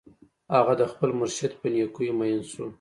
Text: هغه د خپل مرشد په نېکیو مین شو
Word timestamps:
هغه 0.55 0.73
د 0.81 0.83
خپل 0.91 1.09
مرشد 1.19 1.51
په 1.61 1.67
نېکیو 1.73 2.13
مین 2.19 2.39
شو 2.51 2.65